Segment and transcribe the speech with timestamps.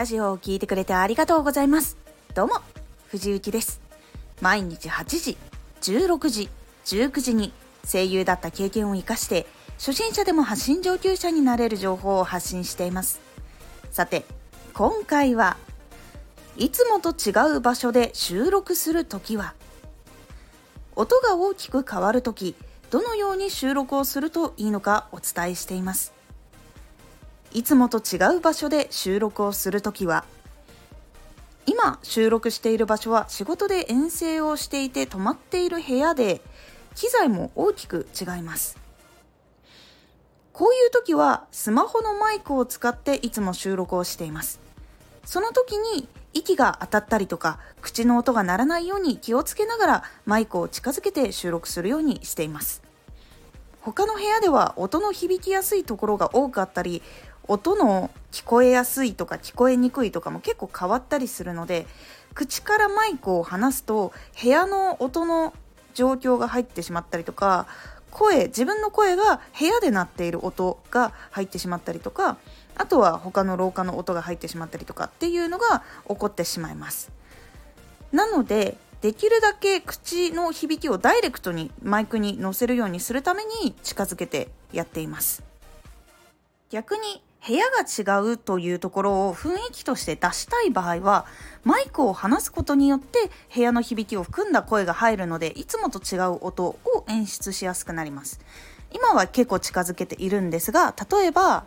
[0.00, 1.98] ラジオを聴いてくれてありがとうございます。
[2.34, 2.54] どうも、
[3.08, 3.82] 藤幸です。
[4.40, 5.36] 毎日8時、
[5.82, 6.48] 16時、
[6.86, 7.52] 19時に
[7.86, 13.20] 声優だった経験を活かして、初心者でも発信上級者になれる情報を発信しています。
[13.90, 14.24] さて、
[14.72, 15.58] 今回は
[16.56, 19.52] いつもと違う場所で収録するときは、
[20.96, 22.54] 音が大きく変わるとき、
[22.90, 26.14] どのように収録をするといいのかお伝えしています。
[27.52, 30.24] いつもと違う場所で収録をするときは
[31.66, 36.40] 今収録している場所は仕事で遠征をしていて泊まっている部屋で
[36.94, 38.78] 機材も大きく違います。
[40.52, 44.60] こういう時はスマホのマイクを使っていつも収録をしています。
[45.24, 52.82] その時に息が当たったりとか口の音が鳴らないように気をつけながらマイクを近づけて収録するようにしています。
[53.80, 57.02] 他の部屋では音の響きやすいところが多かったり
[57.50, 61.86] 音の聞こえやすいとか聞こえにくいとかも結構変わったりするので
[62.32, 65.52] 口からマイクを離すと部屋の音の
[65.94, 67.66] 状況が入ってしまったりとか
[68.12, 72.36] 声自分の声が部屋で鳴っている音が入ってしまったりとか
[72.76, 77.10] あとは他の廊下の音が入ってしまったりとかっていうのが起こってしまいます。
[78.12, 85.42] なのでできるだけ口の響きをダイレクトにマイクに乗せるようにするために近づけてやっています。
[86.70, 91.26] 逆に部屋が違うというところを雰囲気として出したい場合は
[91.64, 98.40] マイクを離すことによって部屋の響きを含んだ声が入るのでいつもと違う音を演出しやすくなります。
[98.92, 101.64] 今は結構近づけているんですが例えば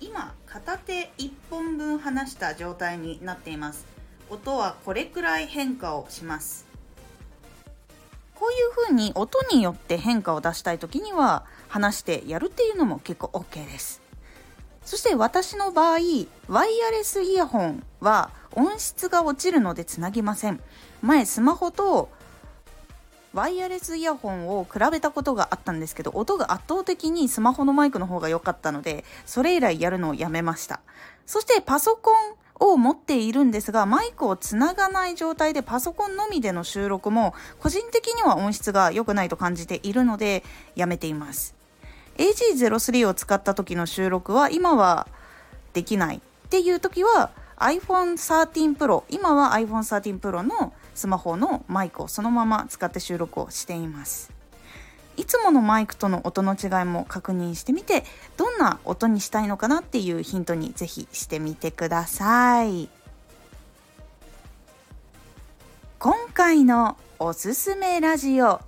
[0.00, 3.86] 今片手1本分離した状態になっています。
[4.30, 6.66] 音はこれくらい変化をします。
[8.34, 14.03] こういう風に音によって変化を出したい時には話してやるっていうのも結構 OK です。
[14.84, 15.98] そして私の場合
[16.48, 20.60] ワイヤレスイヤホンは音質が落ちるのでつなぎません。
[21.02, 22.08] 前スマホと
[23.32, 30.80] ワイヤレスイヤホンを比べたことがあったんですけど音が圧倒的にスマホのマイクの方が良かったのでそれ以来やるのをやめました。
[31.26, 32.14] そしてパソコン
[32.60, 40.44] を持っているんですがマイクをつながない状態でパソコンのみでの収録も個人的には音質が良くないと感じているので
[40.76, 41.56] やめています。
[42.18, 45.06] AG03 を使った時の収録は今は
[45.72, 54.32] できないっていう時は iPhone 13 Pro 今は iPhone 13 Pro のスマホのマイクをそのまま使って収録をしています。
[55.16, 58.04] いつものマイクとの音の違いも確認してみて
[58.36, 62.88] どんな音にしたいのかなっていうヒントにぜひしてみてください。
[66.00, 68.60] 今回のおすすめラジオ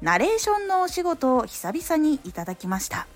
[0.00, 3.06] ナレーションのお仕事を久々にいただきました。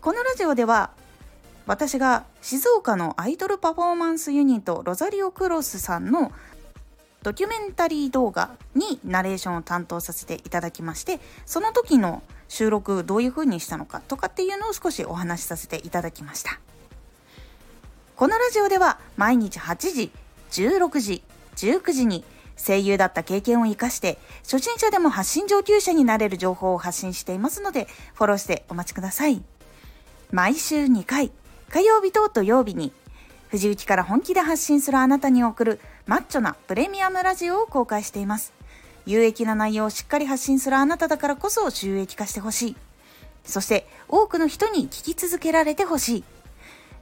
[0.00, 0.90] このラジオでは
[1.66, 6.32] 私が静岡のアイドルパフォーマンスユニットロザリオクロスさんの
[7.22, 16.58] ドキュメンタリー動画にナレーションを担当させていただきましてその時の収録どういう風にしたのかとかっていうのを少しお話しさせていただきました。
[18.16, 20.10] このラジオでは毎日8時
[20.50, 21.22] 16時
[21.56, 22.24] 19時に
[22.64, 29.42] 声優だった経験を活かして、初心者でも発信上級者になれる情報を発信していますので、フォローしてお待ちください。
[30.30, 31.32] 毎週2回、
[31.70, 32.92] 火曜日と土曜日に、
[33.48, 38.52] 藤雪から本気で発信するあなたに送るマッチョなプレミアムラジオを公開しています。
[39.06, 42.76] 有益な内容をしっかり発信するあなただからこそ収益化してほしい。
[43.44, 46.24] そして多くの人に聞き続けられてほしい。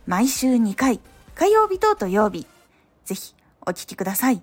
[0.06, 1.00] 毎週2回、
[1.34, 2.46] 火曜日と土曜日。
[3.04, 3.34] ぜひ
[3.66, 4.42] お聴きください。